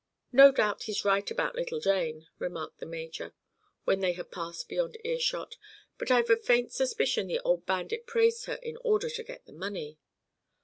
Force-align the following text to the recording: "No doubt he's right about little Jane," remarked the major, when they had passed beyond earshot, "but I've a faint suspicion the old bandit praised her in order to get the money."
"No 0.31 0.51
doubt 0.51 0.85
he's 0.85 1.05
right 1.05 1.29
about 1.29 1.53
little 1.53 1.79
Jane," 1.79 2.27
remarked 2.39 2.79
the 2.79 2.87
major, 2.87 3.35
when 3.83 3.99
they 3.99 4.13
had 4.13 4.31
passed 4.31 4.67
beyond 4.67 4.97
earshot, 5.05 5.57
"but 5.99 6.09
I've 6.09 6.31
a 6.31 6.37
faint 6.37 6.73
suspicion 6.73 7.27
the 7.27 7.39
old 7.41 7.67
bandit 7.67 8.07
praised 8.07 8.45
her 8.45 8.57
in 8.63 8.77
order 8.83 9.11
to 9.11 9.23
get 9.23 9.45
the 9.45 9.53
money." 9.53 9.99